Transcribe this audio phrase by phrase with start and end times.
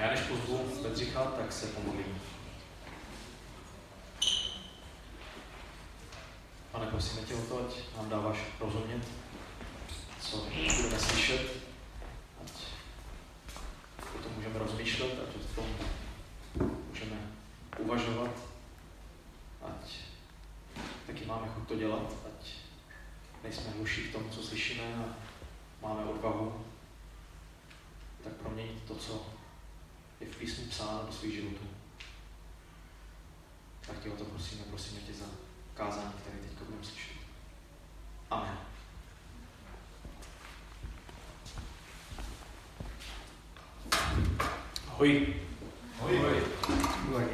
[0.00, 2.20] A já než pozvu Bedřicha, tak se pomodlím.
[6.72, 9.02] Pane, prosíme tě o to, ať nám dáváš rozumět,
[10.20, 10.36] co
[10.76, 11.40] budeme slyšet,
[12.44, 12.50] ať
[14.14, 15.66] o tom můžeme rozmýšlet, ať o tom
[16.88, 17.16] můžeme
[17.78, 18.30] uvažovat,
[19.62, 19.94] ať
[21.06, 22.50] taky máme chuť to dělat, ať
[23.42, 25.14] nejsme hluší k tomu, co slyšíme a
[25.86, 26.64] máme odvahu
[28.24, 29.39] tak proměnit to, co
[30.20, 31.64] je v písmu psáno do svých životů.
[33.86, 35.24] Tak tě o to prosíme, prosíme tě za
[35.74, 37.16] kázání, které teď budeme slyšet.
[38.30, 38.58] Amen.
[44.88, 45.34] Ahoj.
[46.00, 46.18] Ahoj.
[47.08, 47.24] Ahoj.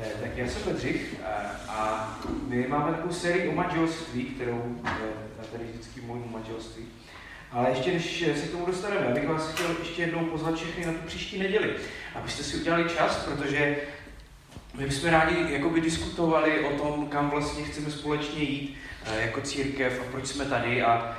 [0.00, 1.30] Eh, tak já jsem Bedřich a,
[1.72, 2.18] a
[2.48, 6.88] my máme takovou sérii o manželství, kterou eh, tady vždycky mluvím o manželství.
[7.52, 10.86] Ale ještě než se k tomu dostaneme, já bych vás chtěl ještě jednou pozvat všechny
[10.86, 11.70] na tu příští neděli,
[12.14, 13.76] abyste si udělali čas, protože
[14.74, 20.00] my bychom rádi jakoby diskutovali o tom, kam vlastně chceme společně jít eh, jako církev
[20.00, 21.16] a proč jsme tady a,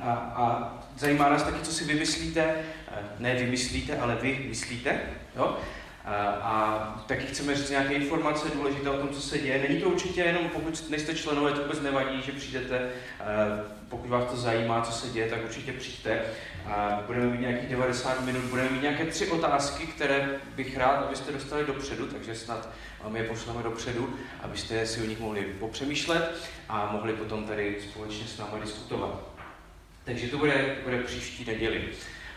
[0.00, 2.54] a, a zajímá nás taky, co si vymyslíte,
[3.18, 5.00] ne vymyslíte, ale vy myslíte,
[5.36, 5.58] jo?
[6.42, 9.64] A taky chceme říct nějaké informace důležité o tom, co se děje.
[9.68, 12.90] Není to určitě jenom, pokud nejste členové, to vůbec nevadí, že přijdete.
[13.88, 16.22] Pokud vás to zajímá, co se děje, tak určitě přijďte.
[17.06, 21.66] Budeme mít nějakých 90 minut, budeme mít nějaké tři otázky, které bych rád, abyste dostali
[21.66, 22.68] dopředu, takže snad
[23.04, 28.26] vám je pošleme dopředu, abyste si o nich mohli popřemýšlet a mohli potom tady společně
[28.26, 29.20] s námi diskutovat.
[30.04, 31.88] Takže to bude, bude příští neděli.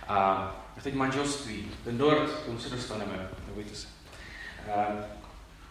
[0.08, 3.88] A teď manželství, ten dort, k tomu se dostaneme, nebojte se.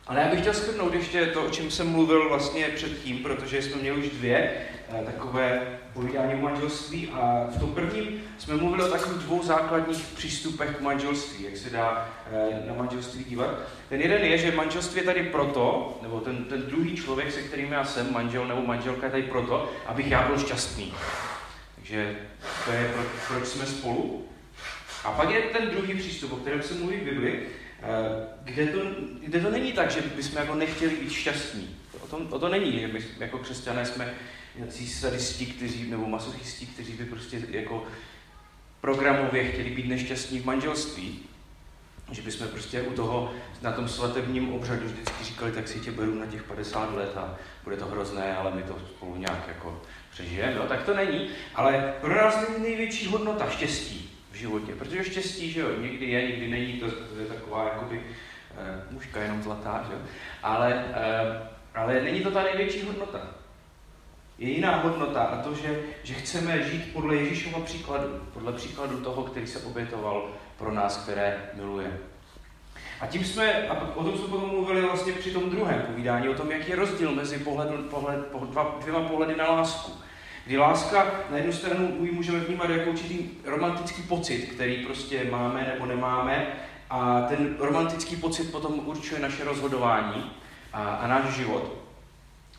[0.06, 3.76] Ale já bych chtěl shrnout ještě to, o čem jsem mluvil vlastně předtím, protože jsme
[3.76, 4.52] měli už dvě
[5.06, 10.76] takové povídání o manželství a v tom prvním jsme mluvili o takových dvou základních přístupech
[10.76, 12.08] k manželství, jak se dá
[12.66, 13.58] na manželství dívat.
[13.88, 17.72] Ten jeden je, že manželství je tady proto, nebo ten, ten druhý člověk, se kterým
[17.72, 20.94] já jsem, manžel nebo manželka, je tady proto, abych já byl šťastný.
[21.74, 22.16] Takže
[22.64, 24.26] to je, pro, proč jsme spolu.
[25.04, 27.59] A pak je ten druhý přístup, o kterém se mluví v Bibli, eh,
[28.44, 28.78] kde to,
[29.20, 31.76] kde to není tak, že bychom jako nechtěli být šťastní.
[32.00, 34.14] O to, o to není, že my jako křesťané jsme
[34.56, 37.84] nějací sadisti, kteří, nebo masochisti, kteří by prostě jako
[38.80, 41.18] programově chtěli být nešťastní v manželství.
[42.10, 46.14] Že bychom prostě u toho, na tom svatebním obřadu vždycky říkali, tak si tě beru
[46.14, 50.54] na těch 50 let a bude to hrozné, ale my to spolu nějak jako přežijeme.
[50.54, 51.28] No, tak to není.
[51.54, 54.72] Ale pro nás není největší hodnota štěstí životě.
[54.74, 56.86] Protože štěstí, že jo, někdy je, někdy není, to,
[57.20, 58.02] je taková jakoby
[58.58, 59.98] eh, mužka jenom zlatá, že jo.
[60.42, 63.20] Ale, eh, ale není to ta největší hodnota.
[64.38, 69.22] Je jiná hodnota a to, že, že chceme žít podle Ježíšova příkladu, podle příkladu toho,
[69.22, 71.98] který se obětoval pro nás, které miluje.
[73.00, 76.34] A tím jsme, a o tom jsme potom mluvili vlastně při tom druhém povídání, o
[76.34, 79.92] tom, jaký je rozdíl mezi pohledu, pohled, po, dva, dvěma pohledy na lásku.
[80.50, 85.72] Kdy láska na jednu stranu ji můžeme vnímat jako určitý romantický pocit, který prostě máme
[85.74, 86.46] nebo nemáme,
[86.90, 90.32] a ten romantický pocit potom určuje naše rozhodování
[90.72, 91.74] a, a náš život.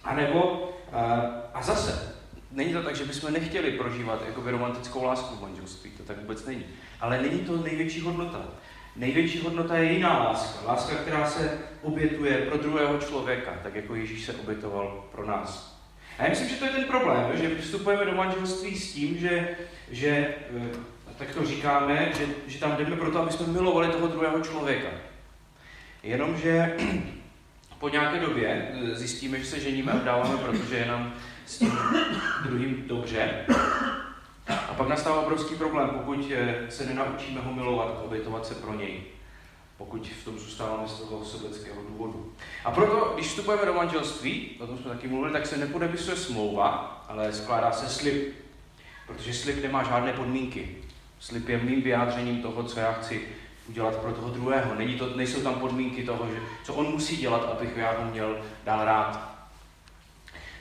[0.03, 1.21] A nebo, a,
[1.53, 2.15] a zase,
[2.51, 6.45] není to tak, že bychom nechtěli prožívat jakoby romantickou lásku v manželství, to tak vůbec
[6.45, 6.65] není.
[7.01, 8.41] Ale není to největší hodnota.
[8.95, 10.59] Největší hodnota je jiná láska.
[10.67, 15.80] Láska, která se obětuje pro druhého člověka, tak jako Ježíš se obětoval pro nás.
[16.17, 19.49] A já myslím, že to je ten problém, že vstupujeme do manželství s tím, že,
[19.91, 20.77] že eh,
[21.17, 24.87] tak to říkáme, že, že tam jdeme proto, aby jsme milovali toho druhého člověka.
[26.03, 26.77] Jenomže
[27.79, 31.13] po nějaké době eh, zjistíme, že se ženíme a dáváme, protože je nám
[31.45, 31.79] s tím
[32.43, 33.45] druhým dobře.
[34.47, 38.73] A pak nastává obrovský problém, pokud eh, se nenaučíme ho milovat a obětovat se pro
[38.73, 39.01] něj.
[39.81, 42.33] Pokud v tom zůstáváme z toho sobeckého důvodu.
[42.65, 47.03] A proto, když vstupujeme do manželství, o tom jsme taky mluvili, tak se nepodepisuje smlouva,
[47.07, 48.35] ale skládá se slib.
[49.07, 50.77] Protože slib nemá žádné podmínky.
[51.19, 53.27] Slib je mým vyjádřením toho, co já chci
[53.69, 54.75] udělat pro toho druhého.
[54.75, 58.41] Není to, nejsou tam podmínky toho, že, co on musí dělat, abych já ho měl
[58.65, 59.31] dál rád.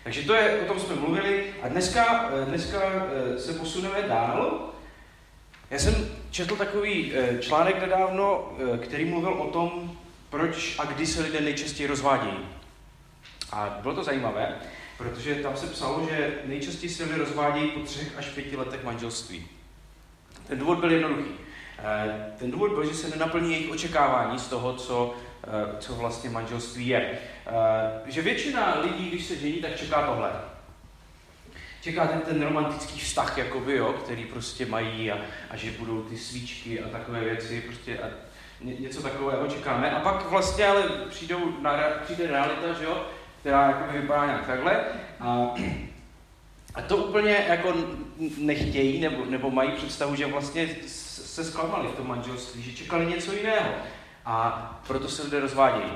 [0.05, 4.71] Takže to je, o tom jsme mluvili a dneska, eh, dneska eh, se posuneme dál.
[5.71, 9.97] Já jsem četl takový eh, článek nedávno, který mluvil o tom,
[10.31, 12.39] proč a kdy se lidé nejčastěji rozvádějí.
[13.53, 14.55] A bylo to zajímavé,
[14.99, 19.49] protože tam se psalo, že nejčastěji se lidé rozvádějí po třech až pěti letech manželství.
[20.47, 21.31] Ten důvod byl jednoduchý.
[22.39, 25.15] Ten důvod byl, že se nenaplní jejich očekávání z toho, co,
[25.79, 27.19] co vlastně manželství je.
[28.07, 30.31] Že většina lidí, když se žení, tak čeká tohle.
[31.81, 35.19] Čekáte ten romantický vztah, jakoby, jo, který prostě mají a,
[35.51, 38.09] a že budou ty svíčky a takové věci, prostě a
[38.61, 39.91] ně, něco takového čekáme.
[39.91, 41.73] A pak vlastně ale přijdou na,
[42.05, 43.07] přijde realita, že jo,
[43.41, 44.85] která jakoby vypadá nějak takhle.
[45.21, 45.55] A,
[46.75, 47.75] a to úplně jako
[48.39, 53.33] nechtějí, nebo, nebo mají představu, že vlastně se zklamali v tom manželství, že čekali něco
[53.33, 53.71] jiného.
[54.25, 55.93] A proto se lidé rozvádějí.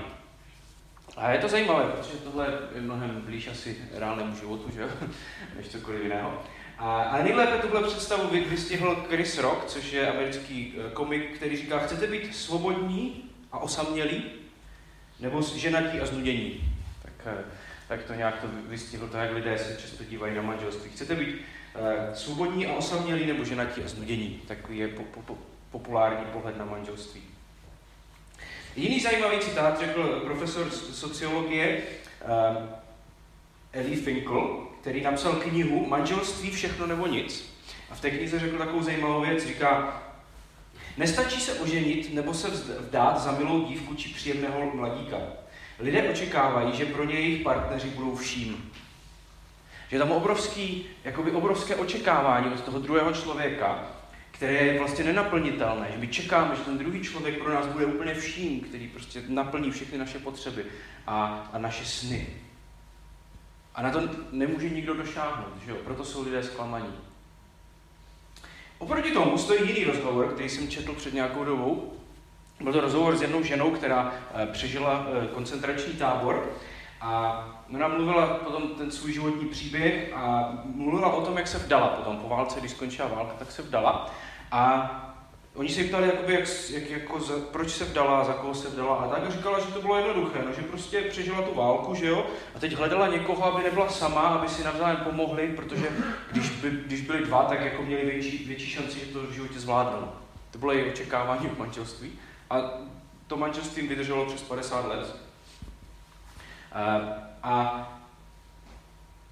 [1.16, 4.88] A je to zajímavé, protože tohle je mnohem blíž asi reálnému životu, že
[5.56, 6.42] než cokoliv jiného.
[6.78, 11.78] A, a nejlépe tuhle představu vystihl Chris Rock, což je americký eh, komik, který říká,
[11.78, 14.24] chcete být svobodní a osamělí,
[15.20, 16.74] nebo ženatí a znudění.
[17.02, 17.44] Tak, eh,
[17.88, 20.90] tak to nějak to vystihl to, jak lidé se často dívají na manželství.
[20.90, 24.40] Chcete být uh, svobodní a osamělí, nebo ženatí a znudění.
[24.48, 25.38] Takový je po, po, po,
[25.70, 27.22] populární pohled na manželství.
[28.76, 31.82] Jiný zajímavý citát řekl profesor sociologie
[32.24, 32.56] uh,
[33.72, 37.54] Elie Finkel, který napsal knihu Manželství všechno nebo nic.
[37.90, 40.02] A v té knize řekl takovou zajímavou věc, říká,
[40.96, 42.50] nestačí se oženit nebo se
[42.80, 45.16] vdát za milou dívku či příjemného mladíka.
[45.78, 48.72] Lidé očekávají, že pro ně jejich partneři budou vším.
[49.90, 53.84] Že tam obrovský, jakoby obrovské očekávání od toho druhého člověka,
[54.34, 58.14] které je vlastně nenaplnitelné, že my čekáme, že ten druhý člověk pro nás bude úplně
[58.14, 60.64] vším, který prostě naplní všechny naše potřeby
[61.06, 62.26] a, a naše sny.
[63.74, 64.00] A na to
[64.32, 65.76] nemůže nikdo došáhnout, že jo?
[65.84, 66.94] proto jsou lidé zklamaní.
[68.78, 71.92] Oproti tomu stojí jiný rozhovor, který jsem četl před nějakou dobou.
[72.60, 76.52] Byl to rozhovor s jednou ženou, která eh, přežila eh, koncentrační tábor
[77.00, 77.44] a
[77.74, 82.16] ona mluvila potom ten svůj životní příběh a mluvila o tom, jak se vdala potom
[82.16, 84.10] po válce, když skončila válka, tak se vdala.
[84.50, 84.90] A
[85.54, 88.96] oni se ptali, jakoby, jak, jak, jako za, proč se vdala, za koho se vdala
[88.96, 89.26] a tak.
[89.26, 92.58] A říkala, že to bylo jednoduché, no, že prostě přežila tu válku, že jo, a
[92.58, 95.88] teď hledala někoho, aby nebyla sama, aby si navzájem pomohli, protože
[96.32, 99.60] když, by, když byli dva, tak jako měli větší, větší šanci, že to v životě
[99.60, 100.08] zvládnou.
[100.50, 102.12] To bylo její očekávání v manželství.
[102.50, 102.56] A
[103.26, 105.16] to manželství vydrželo přes 50 let.
[106.74, 107.00] A,
[107.42, 107.90] a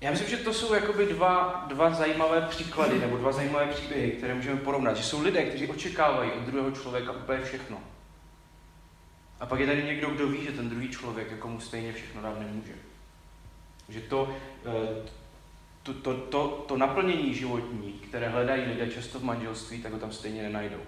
[0.00, 4.34] já myslím, že to jsou jakoby dva, dva zajímavé příklady nebo dva zajímavé příběhy, které
[4.34, 4.96] můžeme porovnat.
[4.96, 7.78] Že jsou lidé, kteří očekávají od druhého člověka úplně všechno.
[9.40, 12.22] A pak je tady někdo, kdo ví, že ten druhý člověk jako mu stejně všechno
[12.22, 12.72] dát nemůže.
[13.88, 14.36] Že to,
[14.66, 15.08] eh,
[15.82, 20.12] to, to, to, to naplnění životní, které hledají lidé často v manželství, tak ho tam
[20.12, 20.80] stejně nenajdou.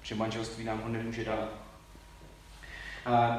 [0.00, 1.63] Protože manželství nám ho nemůže dát.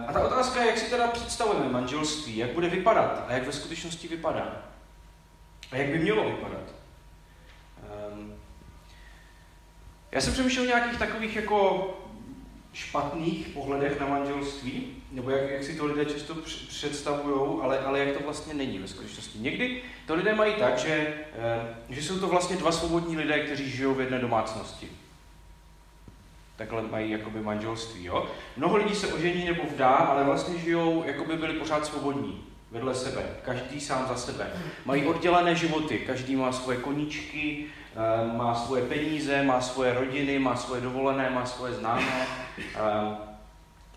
[0.08, 3.52] A ta otázka je, jak si teda představujeme manželství, jak bude vypadat a jak ve
[3.52, 4.62] skutečnosti vypadá.
[5.72, 6.64] A jak by mělo vypadat.
[8.12, 8.34] Um,
[10.12, 11.90] já jsem přemýšlel o nějakých takových jako
[12.74, 16.36] špatných pohledech na manželství, nebo jak, jak si to lidé často
[16.68, 19.40] představují, ale, ale jak to vlastně není ve skutečnosti.
[19.40, 21.14] Někdy to lidé mají tak, že,
[21.90, 24.90] že jsou to vlastně dva svobodní lidé, kteří žijou v jedné domácnosti
[26.56, 28.06] takhle mají jakoby manželství.
[28.06, 28.26] Jo?
[28.58, 32.96] Mnoho lidí se ožení nebo vdá, ale vlastně žijou, jako by byli pořád svobodní vedle
[32.96, 34.48] sebe, každý sám za sebe.
[34.86, 37.66] Mají oddělené životy, každý má svoje koníčky,
[37.96, 42.28] eh, má svoje peníze, má svoje rodiny, má svoje dovolené, má svoje známé.
[42.58, 43.18] Eh,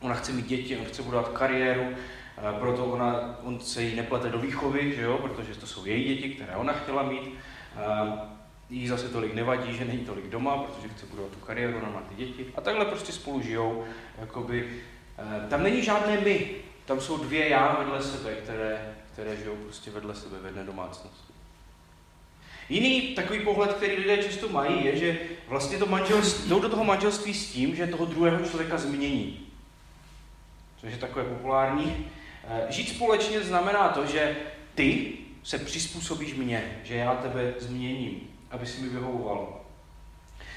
[0.01, 4.29] ona chce mít děti, ona chce budovat kariéru, eh, proto ona, on se jí neplete
[4.29, 5.19] do výchovy, že jo?
[5.19, 7.35] protože to jsou její děti, které ona chtěla mít
[8.71, 12.01] jí zase tolik nevadí, že není tolik doma, protože chce budovat tu kariéru, ona má
[12.01, 12.47] ty děti.
[12.55, 13.85] A takhle prostě spolu žijou.
[14.19, 14.83] Jakoby,
[15.19, 16.51] eh, tam není žádné my,
[16.85, 21.33] tam jsou dvě já vedle sebe, které, které žijou prostě vedle sebe v jedné domácnosti.
[22.69, 26.85] Jiný takový pohled, který lidé často mají, je, že vlastně to manželství, jdou do toho
[26.85, 29.47] manželství s tím, že toho druhého člověka změní.
[30.81, 32.07] Což je takové populární.
[32.45, 34.37] Eh, žít společně znamená to, že
[34.75, 39.61] ty se přizpůsobíš mně, že já tebe změním aby si mi vyhovoval.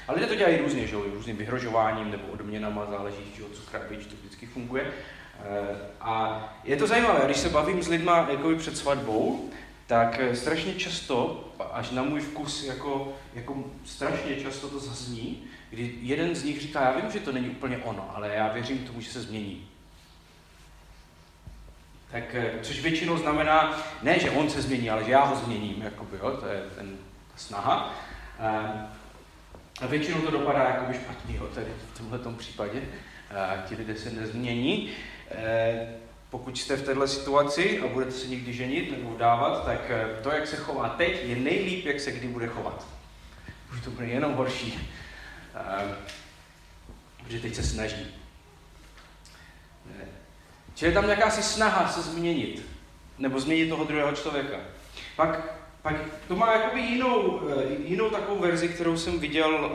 [0.08, 4.06] Ale lidé to dělají různě, že jo, různým vyhrožováním nebo odměnama, záleží, že co krabič,
[4.06, 4.92] to vždycky funguje.
[5.40, 9.50] Eh, a je to zajímavé, když se bavím s lidma jako před svatbou,
[9.86, 15.94] tak eh, strašně často, až na můj vkus, jako, jako strašně často to zazní, kdy
[16.00, 19.00] jeden z nich říká, já vím, že to není úplně ono, ale já věřím tomu,
[19.00, 19.68] že se změní.
[22.10, 25.82] Tak, eh, což většinou znamená, ne, že on se změní, ale že já ho změním,
[25.82, 26.98] jakoby, jo, to je ten
[27.42, 27.94] snaha.
[28.40, 28.88] Ehm,
[29.80, 32.82] a většinou to dopadá jakoby špatně, jo, tady v tomto případě.
[33.68, 34.90] Ti lidé se nezmění.
[35.30, 35.86] Ehm,
[36.30, 40.30] pokud jste v této situaci a budete se někdy ženit nebo vdávat, tak eh, to,
[40.30, 42.86] jak se chová teď, je nejlíp, jak se kdy bude chovat.
[43.72, 44.90] Už to bude jenom horší.
[45.54, 45.96] Ehm,
[47.18, 48.06] protože teď se snaží.
[50.74, 52.66] Čili je tam jakási snaha se změnit,
[53.18, 54.56] nebo změnit toho druhého člověka.
[55.16, 55.94] Pak pak
[56.28, 59.70] to má jakoby jinou, eh, jinou takovou verzi, kterou jsem viděl,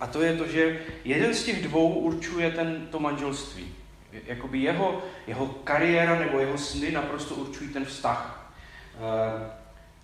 [0.00, 3.74] a to je to, že jeden z těch dvou určuje ten, to manželství.
[4.26, 8.52] Jakoby jeho, jeho kariéra nebo jeho sny naprosto určují ten vztah.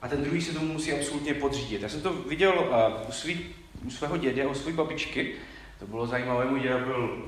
[0.03, 1.83] A ten druhý se tomu musí absolutně podřídit.
[1.83, 2.71] Já jsem to viděl
[3.09, 3.55] u, svý,
[3.87, 5.35] u svého dědy, u své babičky.
[5.79, 7.27] To bylo zajímavé, můj děda byl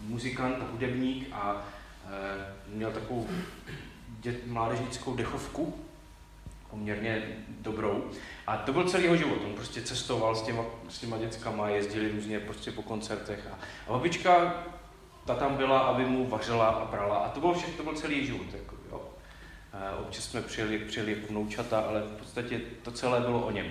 [0.00, 1.66] muzikant, hudebník a
[2.68, 3.28] měl takovou
[4.20, 5.74] dět, mládežnickou dechovku,
[6.72, 8.10] poměrně dobrou.
[8.46, 9.38] A to byl celý jeho život.
[9.44, 13.46] On prostě cestoval s těma, s těma dětskama, jezdili různě prostě po koncertech.
[13.52, 14.64] A, a babička,
[15.24, 17.16] ta tam byla, aby mu vařila a prala.
[17.16, 18.46] A to bylo všechno, to byl celý život.
[18.54, 19.02] Jako, jo.
[19.72, 23.66] A občas jsme přijeli, přijeli jako vnoučata, ale v podstatě to celé bylo o něm.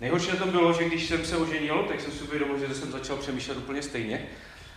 [0.00, 2.92] Nejhorší na tom bylo, že když jsem se oženil, tak jsem si uvědomil, že jsem
[2.92, 4.26] začal přemýšlet úplně stejně.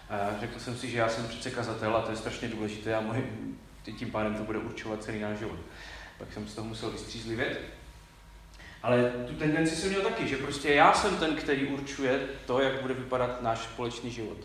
[0.10, 3.02] A řekl jsem si, že já jsem přece kazatel a to je strašně důležité a
[3.02, 3.24] moje,
[3.98, 5.60] tím pádem to bude určovat celý náš život.
[6.18, 7.62] Pak jsem z toho musel vystřízlivět.
[8.84, 12.82] Ale tu tendenci jsem měl taky, že prostě já jsem ten, který určuje to, jak
[12.82, 14.38] bude vypadat náš společný život.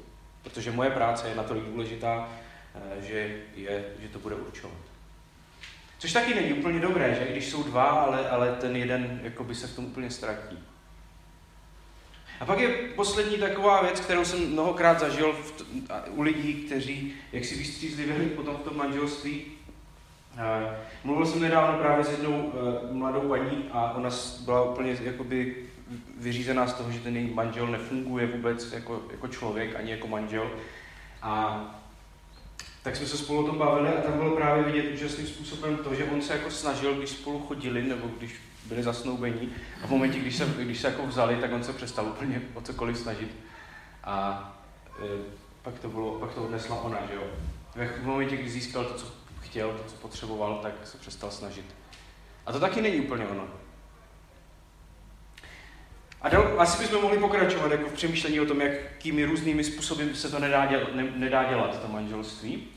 [0.42, 2.28] Protože moje práce je natolik důležitá,
[2.74, 4.76] eh, že, je, že to bude určovat.
[5.98, 9.66] Což taky není úplně dobré, že když jsou dva, ale, ale ten jeden jakoby se
[9.66, 10.58] v tom úplně ztratí.
[12.40, 15.64] A pak je poslední taková věc, kterou jsem mnohokrát zažil v t-
[16.08, 19.46] u lidí, kteří jak si vystřízlivili potom v tom manželství.
[21.04, 24.10] Mluvil jsem nedávno právě s jednou uh, mladou paní a ona
[24.44, 25.56] byla úplně jakoby
[26.18, 30.50] vyřízená z toho, že ten její manžel nefunguje vůbec jako, jako člověk, ani jako manžel.
[31.22, 31.64] A
[32.82, 35.94] tak jsme se spolu o tom bavili a tam bylo právě vidět úžasným způsobem to,
[35.94, 38.34] že on se jako snažil, když spolu chodili, nebo když
[38.66, 39.52] byli zasnoubení.
[39.84, 42.60] A v momentě, když se, když se jako vzali, tak on se přestal úplně o
[42.60, 43.36] cokoliv snažit.
[44.04, 44.44] A
[44.98, 45.22] e,
[45.62, 47.22] pak, to bylo, pak to odnesla ona, že jo.
[48.02, 49.19] V momentě, kdy získal to, co
[49.50, 51.64] chtěl, to, co potřeboval, tak se přestal snažit.
[52.46, 53.48] A to taky není úplně ono.
[56.22, 60.30] A dal, asi bychom mohli pokračovat jako v přemýšlení o tom, jakými různými způsoby se
[60.30, 62.68] to nedá dělat, ne, nedá dělat to manželství.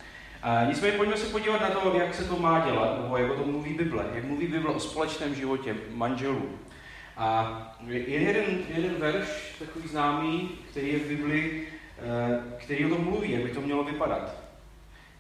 [0.42, 3.36] A nicméně pojďme se podívat na to, jak se to má dělat, nebo jak o
[3.36, 6.50] tom mluví Bible, jak mluví Bible o společném životě manželů.
[7.18, 13.04] A je jeden, jeden verš, takový známý, který je v Bibli, eh, který o tom
[13.04, 14.43] mluví, jak by to mělo vypadat.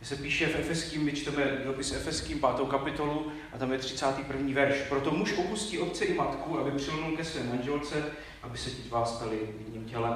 [0.04, 4.54] Se píše v Efeským, my čteme dopis Efeským, pátou kapitolu, a tam je 31.
[4.54, 4.76] verš.
[4.90, 8.06] Proto muž opustí otce i matku, aby přilnul ke své manželce,
[8.42, 10.16] aby se ti dva stali jedním tělem.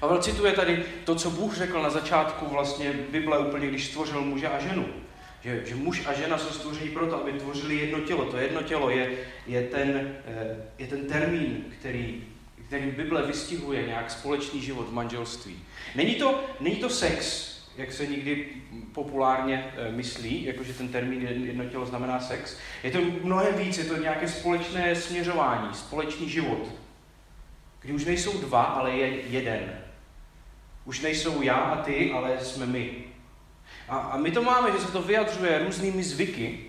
[0.00, 4.48] Pavel cituje tady to, co Bůh řekl na začátku vlastně Bible úplně, když stvořil muže
[4.48, 4.86] a ženu.
[5.44, 8.24] Že, že muž a žena jsou stvoření proto, aby tvořili jedno tělo.
[8.24, 12.24] To jedno tělo je, je, ten, eh, je ten termín, který,
[12.66, 15.58] který Bible vystihuje nějak společný život v manželství.
[15.94, 17.47] Není to, není to sex,
[17.78, 18.46] jak se někdy
[18.92, 22.56] populárně eh, myslí, jakože ten termín jedno tělo znamená sex.
[22.82, 26.68] Je to mnohem víc, je to nějaké společné směřování, společný život,
[27.80, 29.80] kdy už nejsou dva, ale je jeden.
[30.84, 32.90] Už nejsou já a ty, ale jsme my.
[33.88, 36.60] A, a my to máme, že se to vyjadřuje různými zvyky,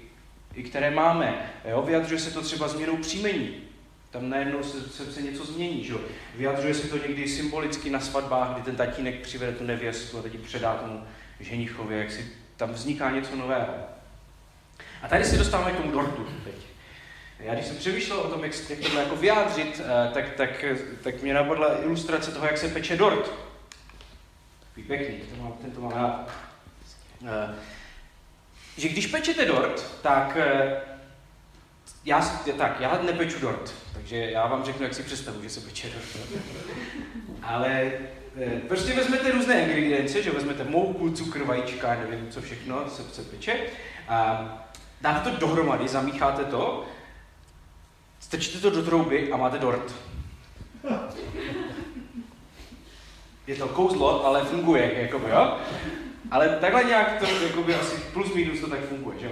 [0.54, 1.52] i které máme.
[1.70, 1.82] Jo?
[1.82, 3.69] Vyjadřuje se to třeba změnou příjmení.
[4.12, 5.84] Tam najednou se, se, se něco změní.
[5.84, 5.94] Že?
[6.36, 10.40] Vyjadřuje se to někdy symbolicky na svatbách, kdy ten tatínek přivede tu nevěstu a teď
[10.40, 11.04] předá tomu
[11.40, 13.74] ženichovi, jak si tam vzniká něco nového.
[15.02, 16.56] A tady se dostáváme k tomu dortu teď.
[17.40, 20.66] Já když jsem přemýšlel o tom, jak, jak to jako vyjádřit, eh, tak, tak,
[21.04, 23.32] tak mě napadla ilustrace toho, jak se peče dort.
[24.70, 26.30] Takový pěkný, to mám, tento mám rád.
[27.22, 27.56] Uh,
[28.78, 30.99] že když pečete dort, tak uh,
[32.06, 32.22] já,
[32.58, 36.34] tak, já nepeču dort, takže já vám řeknu, jak si představu, že se peče dort.
[37.44, 37.92] Ale
[38.36, 43.22] uh, prostě vezmete různé ingredience, že vezmete mouku, cukr, vajíčka, nevím, co všechno se, se
[43.22, 43.60] peče,
[44.08, 44.48] a
[45.02, 46.86] dáte to dohromady, zamícháte to,
[48.20, 49.96] strčíte to do trouby a máte dort.
[53.48, 55.58] je to kouzlo, ale funguje, jakoby, jo?
[56.32, 59.32] Ale takhle nějak to, jakoby asi plus minus to tak funguje, že jo?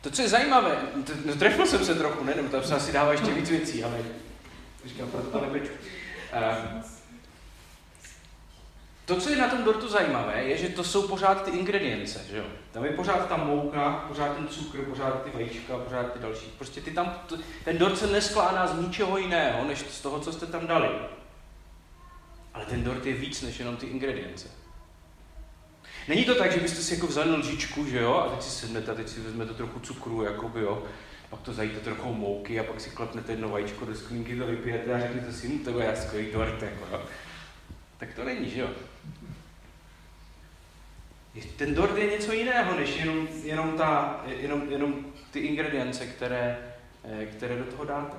[0.00, 0.78] To, co je zajímavé,
[1.24, 2.34] no trefil jsem se trochu, ne?
[2.34, 3.98] Nebo tam se asi dává ještě víc věcí, ale
[4.84, 5.72] říkám, proto to nepeču.
[6.72, 6.82] Um,
[9.04, 12.36] to, co je na tom dortu zajímavé, je, že to jsou pořád ty ingredience, že
[12.36, 12.44] jo?
[12.72, 16.46] Tam je pořád ta mouka, pořád ten cukr, pořád ty vajíčka, pořád ty další.
[16.46, 17.18] Prostě ty tam,
[17.64, 20.88] ten dort se neskládá z ničeho jiného, než z toho, co jste tam dali.
[22.54, 24.59] Ale ten dort je víc než jenom ty ingredience.
[26.08, 28.92] Není to tak, že byste si jako vzali lžičku, že jo, a teď si sednete
[28.92, 30.82] a teď si vezmete trochu cukru, jakoby jo,
[31.30, 34.94] pak to zajíte trochu mouky a pak si klepnete jedno vajíčko do sklínky, to vypijete
[34.94, 37.02] a řeknete si, hm, to je skvělý dort, jako jo.
[37.98, 38.68] Tak to není, že jo.
[41.56, 46.58] Ten dort je něco jiného, než jenom, jenom, ta, jenom, jenom ty ingredience, které,
[47.04, 48.16] eh, které do toho dáte.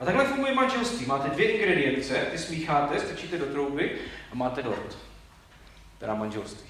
[0.00, 1.06] A takhle funguje manželství.
[1.06, 3.98] Máte dvě ingredience, ty smícháte, strčíte do trouby
[4.32, 5.07] a máte dort.
[5.98, 6.68] Teda manželství.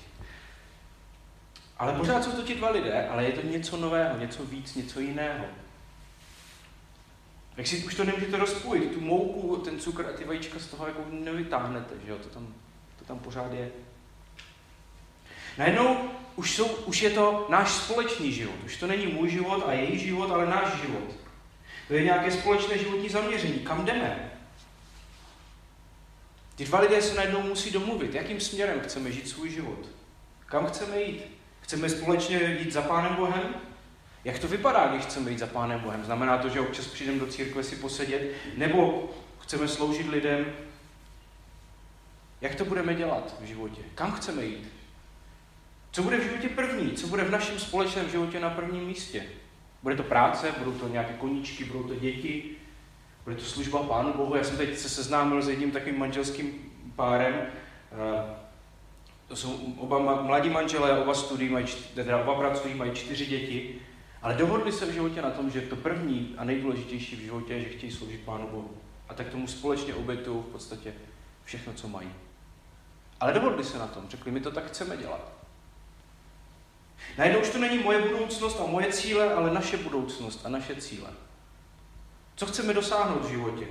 [1.79, 5.01] Ale pořád jsou to ti dva lidé, ale je to něco nového, něco víc, něco
[5.01, 5.45] jiného.
[7.57, 10.87] Jak si už to nemůžete rozpojit, tu mouku, ten cukr a ty vajíčka z toho
[10.87, 12.19] jako nevytáhnete, že jo?
[12.19, 12.55] To tam,
[12.99, 13.71] to tam pořád je.
[15.59, 15.97] Najednou
[16.37, 18.55] už, jsou, už je to náš společný život.
[18.65, 21.17] Už to není můj život a její život, ale náš život.
[21.89, 23.59] To je nějaké společné životní zaměření.
[23.59, 24.28] Kam jdeme?
[26.59, 29.89] Ty dva lidé se najednou musí domluvit, jakým směrem chceme žít svůj život.
[30.47, 31.23] Kam chceme jít?
[31.61, 33.55] Chceme společně jít za Pánem Bohem?
[34.25, 36.05] Jak to vypadá, když chceme jít za Pánem Bohem?
[36.05, 38.33] Znamená to, že občas přijdeme do církve si posedět?
[38.57, 39.11] Nebo
[39.41, 40.53] chceme sloužit lidem?
[42.41, 43.83] Jak to budeme dělat v životě?
[43.95, 44.69] Kam chceme jít?
[45.91, 46.93] Co bude v životě první?
[46.93, 49.25] Co bude v našem společném životě na prvním místě?
[49.83, 52.57] Bude to práce, budou to nějaké koníčky, budou to děti,
[53.29, 54.37] bude to služba Pánu Bohu.
[54.37, 57.35] Já jsem teď se seznámil s jedním takovým manželským párem.
[57.35, 58.37] Eh,
[59.29, 63.75] to jsou oba mladí manželé, oba studují, mají, teda oba pracují, mají čtyři děti.
[64.23, 67.61] Ale dohodli se v životě na tom, že to první a nejdůležitější v životě je,
[67.61, 68.71] že chtějí sloužit Pánu Bohu.
[69.09, 70.95] A tak tomu společně obětují v podstatě
[71.45, 72.11] všechno, co mají.
[73.21, 75.33] Ale dohodli se na tom, řekli, my to tak chceme dělat.
[77.19, 81.11] Najednou už to není moje budoucnost a moje cíle, ale naše budoucnost a naše cíle.
[82.39, 83.67] Co chceme dosáhnout v životě?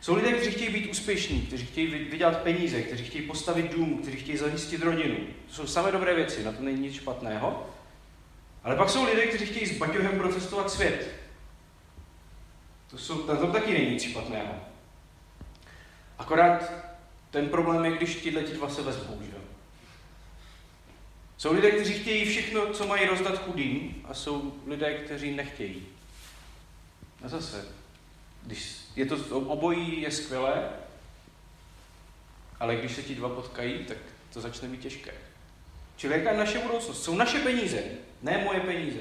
[0.00, 4.16] Jsou lidé, kteří chtějí být úspěšní, kteří chtějí vydělat peníze, kteří chtějí postavit dům, kteří
[4.16, 5.16] chtějí zajistit rodinu.
[5.46, 7.66] To jsou samé dobré věci, na to není nic špatného.
[8.64, 11.14] Ale pak jsou lidé, kteří chtějí s baťohem procestovat svět.
[12.90, 14.54] To, jsou, na tom taky není nic špatného.
[16.18, 16.72] Akorát
[17.30, 19.32] ten problém je, když tyhle dva se vezmou, že?
[21.36, 25.93] Jsou lidé, kteří chtějí všechno, co mají rozdat chudým, a jsou lidé, kteří nechtějí.
[27.24, 27.64] A zase,
[28.42, 30.68] když je to obojí je skvělé,
[32.60, 33.96] ale když se ti dva potkají, tak
[34.32, 35.14] to začne být těžké.
[35.96, 37.04] Čili jaká je naše budoucnost?
[37.04, 37.82] Jsou naše peníze,
[38.22, 39.00] ne moje peníze.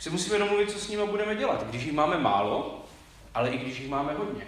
[0.00, 2.84] Si musíme domluvit, co s nimi budeme dělat, když jich máme málo,
[3.34, 4.46] ale i když jich máme hodně.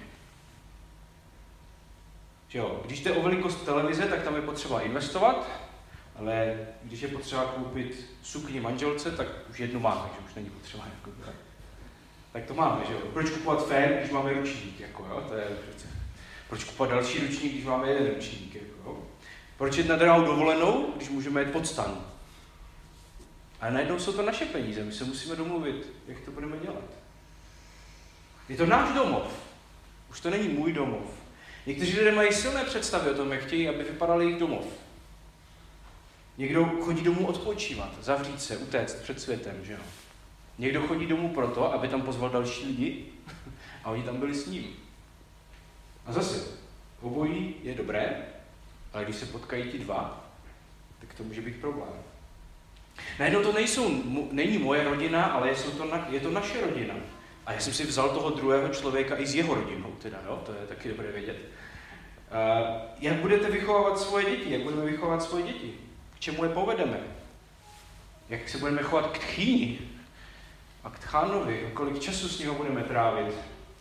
[2.49, 2.83] Že jo?
[2.85, 5.51] Když jde o velikost televize, tak tam je potřeba investovat,
[6.17, 10.85] ale když je potřeba koupit sukni manželce, tak už jednu máme, že už není potřeba
[10.85, 11.11] jako,
[12.35, 12.99] tak to máme, že jo.
[13.13, 15.89] Proč kupovat fén, když máme ručník, jako jo, to je přece.
[16.49, 19.03] Proč kupovat další ručník, když máme jeden ručník, jako jo.
[19.59, 22.05] Proč jít na drahou dovolenou, když můžeme jít pod stan?
[23.61, 26.85] Ale najednou jsou to naše peníze, my se musíme domluvit, jak to budeme dělat.
[28.49, 29.33] Je to náš domov.
[30.11, 31.11] Už to není můj domov.
[31.67, 34.65] Někteří lidé mají silné představy o tom, jak chtějí, aby vypadal jejich domov.
[36.39, 40.04] Někdo chodí domů odpočívat, zavřít se, utéct před světem, že jo.
[40.59, 43.05] Někdo chodí domů proto, aby tam pozval další lidi
[43.85, 44.65] a oni tam byli s ním.
[46.07, 46.49] A zase,
[47.01, 48.17] obojí je dobré,
[48.93, 50.25] ale když se potkají ti dva,
[51.01, 51.93] tak to může být problém.
[53.19, 56.95] Najednou to nejsou, není moje rodina, ale je to, na, je to naše rodina.
[57.47, 60.43] A já jsem si vzal toho druhého člověka i s jeho rodinou, teda, jo?
[60.47, 61.37] to je taky dobré vědět.
[61.37, 64.53] Uh, jak budete vychovávat svoje děti?
[64.53, 65.75] Jak budeme vychovávat svoje děti?
[66.17, 67.01] K čemu je povedeme?
[68.29, 69.79] Jak se budeme chovat k tchýni?
[70.85, 71.71] A k tchánovi?
[71.75, 73.35] Kolik času s ním budeme trávit?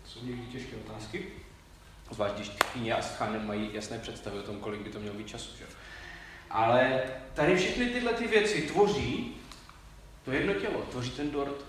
[0.04, 1.26] To jsou někdy těžké otázky.
[2.12, 5.16] Zvlášť, když tchýně a s tchánem mají jasné představy o tom, kolik by to mělo
[5.16, 5.58] být času.
[5.58, 5.66] Že?
[6.50, 9.36] Ale tady všechny tyhle ty věci tvoří
[10.26, 11.66] to jedno tělo, tvoří ten dort.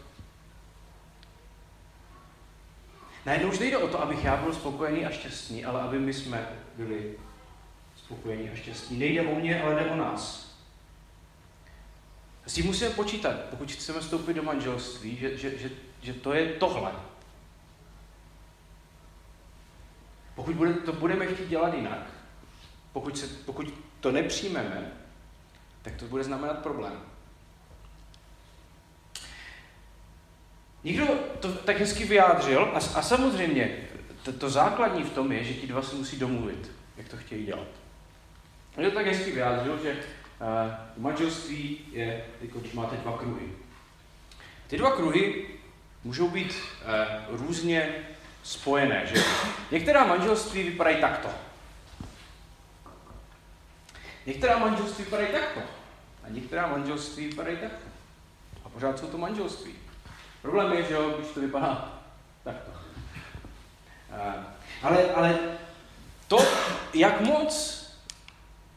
[3.26, 6.48] Najednou už nejde o to, abych já byl spokojený a šťastný, ale aby my jsme
[6.76, 7.14] byli
[7.96, 8.98] spokojení a šťastní.
[8.98, 10.43] Nejde o mě, ale jde o nás.
[12.46, 15.70] S tím musíme počítat, pokud chceme vstoupit do manželství, že, že, že,
[16.02, 16.92] že to je tohle.
[20.34, 22.06] Pokud bude, to budeme chtít dělat jinak,
[22.92, 24.92] pokud, se, pokud to nepřijmeme,
[25.82, 27.00] tak to bude znamenat problém.
[30.84, 31.06] Někdo
[31.40, 33.88] to tak hezky vyjádřil a, a samozřejmě
[34.22, 37.46] to, to základní v tom je, že ti dva se musí domluvit, jak to chtějí
[37.46, 37.66] dělat.
[38.76, 39.96] Někdo tak hezky vyjádřil, že
[40.40, 43.48] uh, manželství je, jako když máte dva kruhy.
[44.66, 45.46] Ty dva kruhy
[46.04, 47.94] můžou být uh, různě
[48.42, 49.06] spojené.
[49.06, 49.22] Že?
[49.70, 51.28] Některá manželství vypadají takto.
[54.26, 55.60] Některá manželství vypadají takto.
[56.24, 57.88] A některá manželství vypadají takto.
[58.64, 59.74] A pořád jsou to manželství.
[60.42, 62.02] Problém je, že jo, když to vypadá
[62.44, 62.70] takto.
[62.70, 64.44] Uh,
[64.82, 65.38] ale, ale
[66.28, 66.38] to,
[66.94, 67.84] jak moc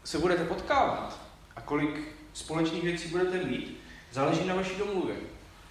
[0.03, 1.19] se budete potkávat
[1.67, 1.99] kolik
[2.33, 3.77] společných věcí budete mít,
[4.11, 5.15] záleží na vaší domluvě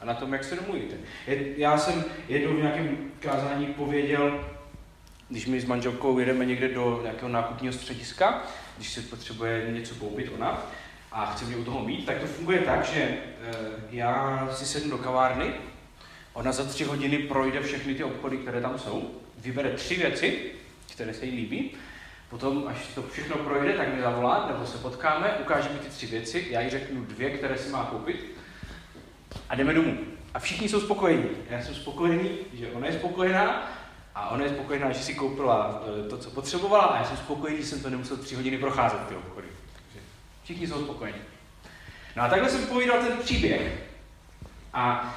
[0.01, 0.97] a na tom, jak se domluvíte.
[1.57, 4.45] Já jsem jednou v nějakém kázání pověděl,
[5.29, 8.43] když my s manželkou jedeme někde do nějakého nákupního střediska,
[8.77, 10.63] když se potřebuje něco koupit ona
[11.13, 13.19] a chce mě u toho mít, tak to funguje tak, že e,
[13.91, 15.55] já si sednu do kavárny,
[16.33, 20.53] ona za tři hodiny projde všechny ty obchody, které tam jsou, vybere tři věci,
[20.95, 21.71] které se jí líbí,
[22.31, 26.07] potom, až to všechno projde, tak mi zavolá, nebo se potkáme, ukáže mi ty tři
[26.07, 28.37] věci, já jí řeknu dvě, které si má koupit
[29.49, 29.99] a jdeme domů.
[30.35, 31.29] A všichni jsou spokojení.
[31.51, 33.73] Já jsem spokojený, že ona je spokojená
[34.15, 37.59] a ona je spokojená, že si koupila e, to, co potřebovala a já jsem spokojený,
[37.61, 39.47] že jsem to nemusel tři hodiny procházet ty obchody.
[39.83, 40.07] Takže
[40.45, 41.19] všichni jsou spokojení.
[42.17, 43.73] No a takhle jsem povídal ten příběh.
[44.73, 45.17] A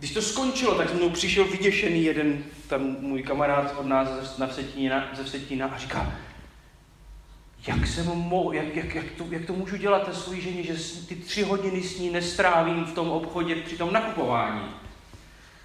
[0.00, 5.08] když to skončilo, tak mnou přišel vyděšený jeden tam můj kamarád od nás ze Vsetína,
[5.12, 6.12] ze Vsetína a říká,
[7.66, 10.74] jak, jsem mo, jak, jak, jak, to, jak to můžu dělat té svojí ženě, že
[11.08, 14.62] ty tři hodiny s ní nestrávím v tom obchodě při tom nakupování.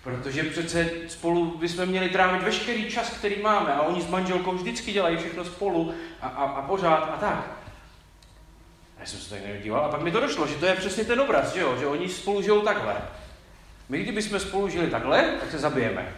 [0.04, 4.92] Protože přece spolu bychom měli trávit veškerý čas, který máme a oni s manželkou vždycky
[4.92, 7.52] dělají všechno spolu a, a, a pořád a tak.
[8.98, 11.04] A já jsem se tak nedíval a pak mi to došlo, že to je přesně
[11.04, 11.76] ten obraz, že, jo?
[11.80, 12.96] že oni spolu žijou takhle.
[13.90, 16.16] My kdybychom spolu žili takhle, tak se zabijeme.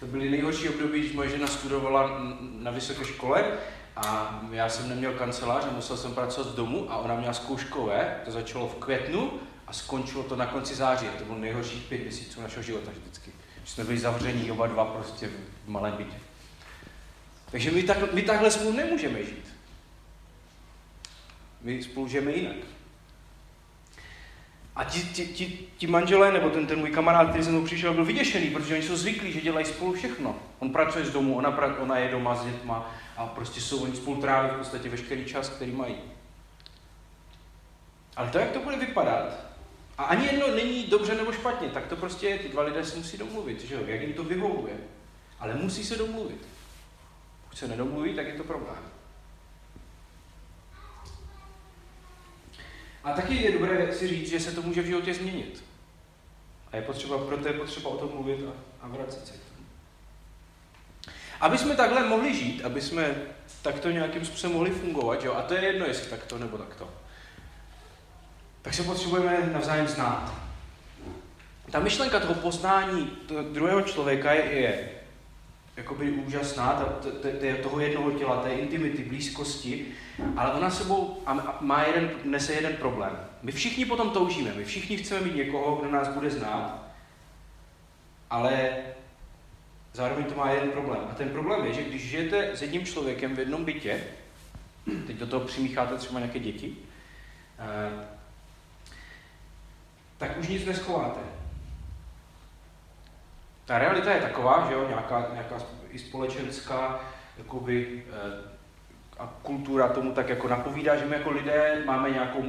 [0.00, 2.20] To byly nejhorší období, když moje žena studovala
[2.58, 3.44] na vysoké škole
[3.96, 8.20] a já jsem neměl kancelář a musel jsem pracovat z domu a ona měla zkouškové,
[8.24, 9.32] to začalo v květnu
[9.66, 11.06] a skončilo to na konci září.
[11.18, 13.30] To bylo nejhorších pět měsíců našeho života vždycky.
[13.64, 15.28] Že jsme byli zavření oba dva prostě
[15.64, 16.16] v malém bytě.
[17.50, 19.54] Takže my, tak, my takhle spolu nemůžeme žít.
[21.60, 22.75] My spolu žijeme jinak.
[24.76, 27.94] A ti, ti, ti, ti manželé, nebo ten, ten můj kamarád, který se mnou přišel,
[27.94, 30.36] byl vyděšený, protože oni jsou zvyklí, že dělají spolu všechno.
[30.58, 33.96] On pracuje z domu, ona, pra, ona je doma s dětma a prostě jsou oni
[33.96, 35.96] spolu tráví v podstatě veškerý čas, který mají.
[38.16, 39.46] Ale to, jak to bude vypadat,
[39.98, 43.18] a ani jedno není dobře nebo špatně, tak to prostě ty dva lidé se musí
[43.18, 44.74] domluvit, že jo, jak jim to vyhovuje.
[45.40, 46.48] Ale musí se domluvit.
[47.44, 48.95] Pokud se nedomluví, tak je to problém.
[53.06, 55.64] A taky je dobré si říct, že se to může v životě změnit.
[56.72, 58.52] A je potřeba, proto je potřeba o tom mluvit a,
[58.84, 59.66] a vracet se k tomu.
[61.40, 63.14] Aby jsme takhle mohli žít, aby jsme
[63.62, 65.34] takto nějakým způsobem mohli fungovat, jo?
[65.34, 66.90] a to je jedno, jestli takto nebo takto,
[68.62, 70.34] tak se potřebujeme navzájem znát.
[71.70, 74.90] Ta myšlenka toho poznání toho druhého člověka je, je
[75.76, 76.84] jakoby úžasná, ta,
[77.22, 77.28] ta,
[77.62, 79.86] toho jednoho těla, té intimity, blízkosti,
[80.36, 81.22] ale ona sebou
[81.60, 83.18] má jeden, nese jeden problém.
[83.42, 86.86] My všichni potom toužíme, my všichni chceme mít někoho, kdo nás bude znát,
[88.30, 88.76] ale
[89.92, 91.00] zároveň to má jeden problém.
[91.10, 94.04] A ten problém je, že když žijete s jedním člověkem v jednom bytě,
[95.06, 96.76] teď do toho přimícháte třeba nějaké děti,
[97.58, 98.06] eh,
[100.18, 101.35] tak už nic neschováte.
[103.66, 105.56] Ta realita je taková, že jo, nějaká, nějaká
[105.90, 107.00] i společenská
[107.38, 108.56] jakoby, eh,
[109.18, 112.44] a kultura tomu tak jako napovídá, že my jako lidé máme nějakou,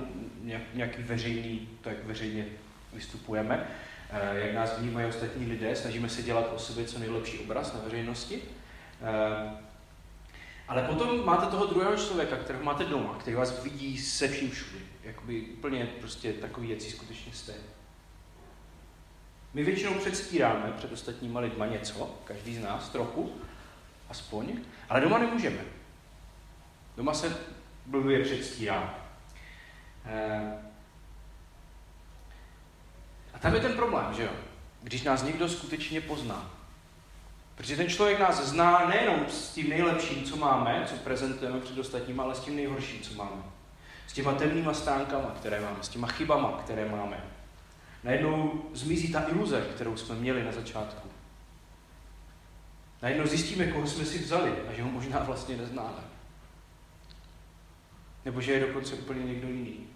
[0.74, 2.46] nějaký veřejný, to jak veřejně
[2.94, 3.68] vystupujeme,
[4.10, 7.80] eh, jak nás vnímají ostatní lidé, snažíme se dělat o sobě co nejlepší obraz na
[7.80, 8.42] veřejnosti.
[9.02, 9.68] Eh,
[10.68, 14.80] ale potom máte toho druhého člověka, kterého máte doma, který vás vidí se vším všude.
[15.04, 17.54] Jakoby úplně prostě takový, jaký skutečně jste.
[19.58, 23.32] My většinou předstíráme před ostatníma lidma něco, každý z nás trochu,
[24.10, 25.62] aspoň, ale doma nemůžeme.
[26.98, 27.38] Doma se
[27.86, 28.96] blbě předstírá.
[30.06, 30.54] Eh,
[33.34, 34.30] a tam je ten problém, že jo?
[34.84, 36.52] Když nás někdo skutečně pozná.
[37.56, 42.20] Protože ten člověk nás zná nejenom s tím nejlepším, co máme, co prezentujeme před ostatními,
[42.22, 43.44] ale s tím nejhorším, co máme.
[44.08, 47.37] S těma temnýma stránkama, které máme, s těma chybama, které máme.
[48.04, 51.10] Najednou zmizí ta iluze, kterou jsme měli na začátku.
[53.02, 56.04] Najednou zjistíme, koho jsme si vzali a že ho možná vlastně neznáme.
[58.26, 59.88] Nebo že je dokonce úplně někdo jiný.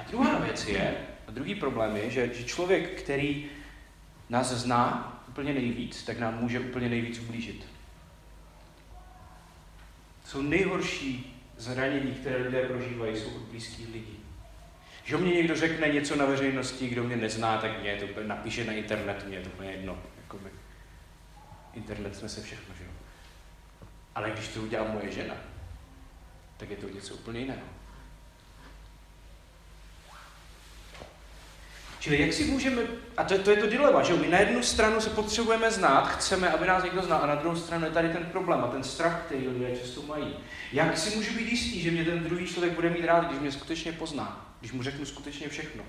[0.00, 0.96] A druhá věc je,
[1.28, 3.50] a druhý problém je, že, že člověk, který
[4.28, 7.66] nás zná úplně nejvíc, tak nám může úplně nejvíc ublížit.
[10.24, 14.25] Jsou nejhorší zranění, které lidé prožívají, jsou od blízkých lidí.
[15.06, 18.72] Že mě někdo řekne něco na veřejnosti, kdo mě nezná, tak mě to napíše na
[18.72, 19.98] internet, mě to úplně jedno.
[20.22, 20.50] Jakoby.
[21.74, 22.90] Internet snese všechno, že jo.
[24.14, 25.34] Ale když to udělá moje žena,
[26.56, 27.60] tak je to něco úplně jiného.
[32.00, 32.82] Čili jak si můžeme,
[33.16, 36.50] a to, to je to dilema, že my na jednu stranu se potřebujeme znát, chceme,
[36.50, 39.22] aby nás někdo znal, a na druhou stranu je tady ten problém a ten strach,
[39.26, 40.36] který lidé často mají.
[40.72, 43.52] Jak si můžu být jistý, že mě ten druhý člověk bude mít rád, když mě
[43.52, 45.82] skutečně pozná, když mu řeknu skutečně všechno?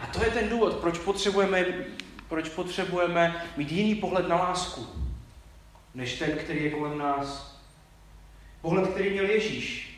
[0.00, 1.64] A to je ten důvod, proč potřebujeme,
[2.28, 4.86] proč potřebujeme mít jiný pohled na lásku,
[5.94, 7.58] než ten, který je kolem nás.
[8.60, 9.92] Pohled, který měl Ježíš.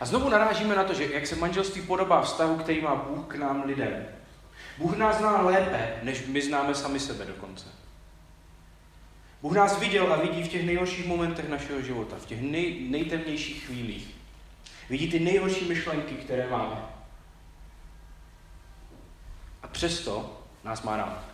[0.00, 3.34] A znovu narážíme na to, že jak se manželství podobá vztahu, který má Bůh k
[3.34, 4.06] nám lidem.
[4.78, 7.66] Bůh nás zná lépe, než my známe sami sebe dokonce.
[9.42, 13.66] Bůh nás viděl a vidí v těch nejhorších momentech našeho života, v těch nej, nejtemnějších
[13.66, 14.19] chvílích.
[14.90, 16.82] Vidí ty nejhorší myšlenky, které máme.
[19.62, 21.24] A přesto nás má rád.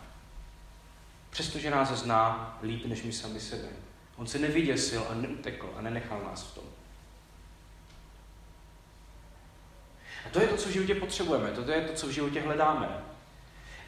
[1.30, 3.68] Přestože nás zná líp než my sami sebe.
[4.16, 6.64] On se nevyděsil a neutekl a nenechal nás v tom.
[10.26, 13.04] A to je to, co v životě potřebujeme, to je to, co v životě hledáme.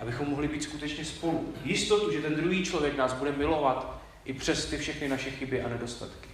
[0.01, 1.55] Abychom mohli být skutečně spolu.
[1.65, 5.69] Jistotu, že ten druhý člověk nás bude milovat i přes ty všechny naše chyby a
[5.69, 6.29] nedostatky.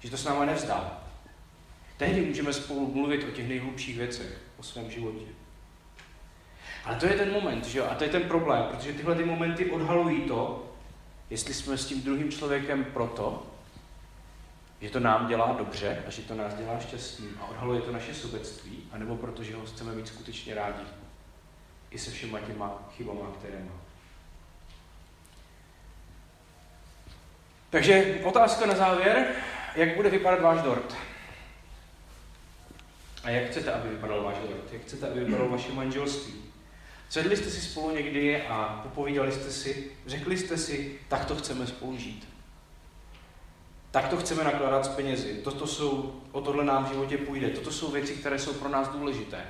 [0.00, 1.03] Že to s náma nevzdá.
[1.96, 5.24] Tehdy můžeme spolu mluvit o těch nejhlubších věcech, o svém životě.
[6.84, 7.86] Ale to je ten moment, že jo?
[7.90, 10.70] A to je ten problém, protože tyhle ty momenty odhalují to,
[11.30, 13.46] jestli jsme s tím druhým člověkem proto,
[14.80, 18.14] že to nám dělá dobře a že to nás dělá šťastným a odhaluje to naše
[18.14, 20.82] sobectví, anebo protože ho chceme mít skutečně rádi.
[21.90, 23.80] I se všema těma chybama, které má.
[27.70, 29.26] Takže otázka na závěr.
[29.74, 30.96] Jak bude vypadat váš dort?
[33.24, 34.72] A jak chcete, aby vypadal váš dort?
[34.72, 36.34] Jak chcete, aby vypadalo vaše manželství?
[37.08, 41.66] Sedli jste si spolu někdy a popovídali jste si, řekli jste si, tak to chceme
[41.66, 42.28] spolu žít.
[43.90, 45.40] Tak to chceme nakládat s penězi.
[45.44, 47.50] Toto jsou, o tohle nám v životě půjde.
[47.50, 49.44] Toto jsou věci, které jsou pro nás důležité.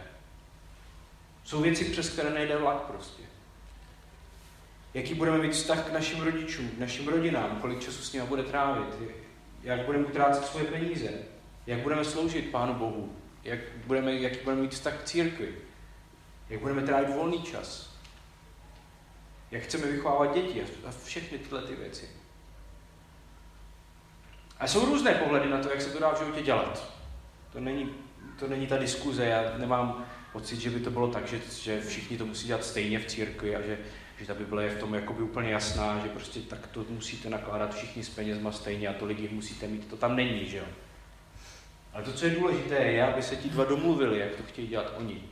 [1.44, 3.22] Jsou věci, přes které nejde vlak prostě.
[4.94, 8.42] Jaký budeme mít vztah k našim rodičům, k našim rodinám, kolik času s nimi bude
[8.42, 8.94] trávit,
[9.62, 11.08] jak budeme utrácet svoje peníze,
[11.66, 15.54] jak budeme sloužit Pánu Bohu, jak budeme, jaký budeme mít vztah k církvi,
[16.48, 17.94] jak budeme trávit volný čas,
[19.50, 22.08] jak chceme vychovávat děti a všechny tyhle ty věci.
[24.58, 26.94] A jsou různé pohledy na to, jak se to dá v životě dělat.
[27.52, 27.94] To není,
[28.38, 32.18] to není ta diskuze, já nemám pocit, že by to bylo tak, že, že všichni
[32.18, 33.78] to musí dělat stejně v církvi a že,
[34.18, 37.74] že ta Bible je v tom jakoby úplně jasná, že prostě tak to musíte nakládat
[37.74, 39.86] všichni s penězma stejně a to lidi musíte mít.
[39.88, 40.64] To tam není, že jo.
[41.94, 44.92] Ale to, co je důležité, je, aby se ti dva domluvili, jak to chtějí dělat
[44.96, 45.22] oni.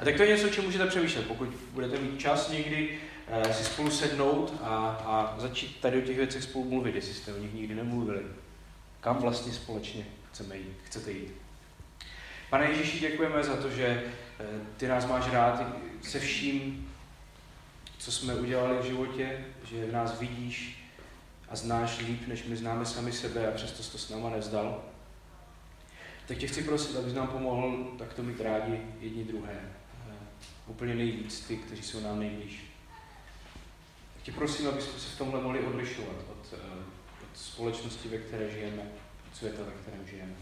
[0.00, 1.26] A tak to je něco, o čem můžete přemýšlet.
[1.26, 2.98] Pokud budete mít čas někdy
[3.28, 7.34] eh, si spolu sednout a, a začít tady o těch věcech spolu mluvit, jestli jste
[7.34, 8.22] o nich nikdy nemluvili.
[9.00, 11.34] Kam vlastně společně chceme jít, chcete jít.
[12.50, 14.44] Pane Ježíši, děkujeme za to, že eh,
[14.76, 15.62] ty nás máš rád
[16.02, 16.92] se vším,
[17.98, 20.85] co jsme udělali v životě, že nás vidíš
[21.48, 24.84] a znáš líp, než my známe sami sebe a přesto jsi to s náma nevzdal.
[26.28, 29.60] Tak tě chci prosit, abys nám pomohl takto mít rádi jedni druhé
[30.66, 32.64] úplně nejvíc ty, kteří jsou nám nejblíž.
[34.14, 36.84] Tak tě prosím, abychom se v tomhle mohli odlišovat od, eh,
[37.22, 38.82] od společnosti, ve které žijeme,
[39.28, 40.34] od světa, ve kterém žijeme.